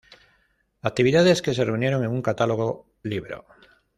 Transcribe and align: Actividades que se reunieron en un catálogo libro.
Actividades 0.81 1.43
que 1.43 1.53
se 1.53 1.63
reunieron 1.63 2.03
en 2.03 2.09
un 2.09 2.23
catálogo 2.23 2.87
libro. 3.03 3.45